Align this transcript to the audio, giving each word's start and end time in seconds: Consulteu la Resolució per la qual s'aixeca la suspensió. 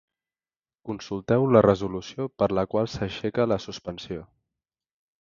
Consulteu 0.89 1.45
la 1.57 1.61
Resolució 1.67 2.27
per 2.41 2.49
la 2.61 2.65
qual 2.75 2.93
s'aixeca 2.97 3.49
la 3.55 3.63
suspensió. 3.71 4.29